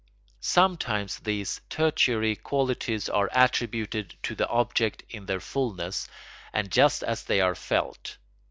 [0.39, 6.07] Sometimes these tertiary qualities are attributed to the object in their fulness
[6.51, 8.17] and just as they are felt.